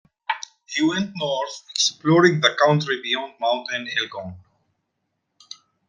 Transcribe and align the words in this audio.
He 0.65 0.81
went 0.81 1.11
north, 1.15 1.61
exploring 1.69 2.41
the 2.41 2.55
country 2.65 2.99
beyond 3.03 3.35
Mount 3.39 3.69
Elgon. 3.71 4.35